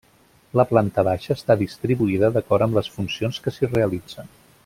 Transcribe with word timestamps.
La 0.59 0.63
planta 0.69 1.03
baixa 1.07 1.35
està 1.35 1.57
distribuïda 1.59 2.31
d'acord 2.39 2.67
amb 2.67 2.79
les 2.79 2.91
funcions 2.97 3.41
que 3.45 3.55
s'hi 3.59 3.71
realitzen. 3.77 4.35